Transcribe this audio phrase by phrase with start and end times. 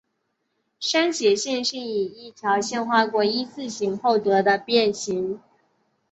[0.79, 5.39] 删节线是以一条线划过一字形后所得的变型。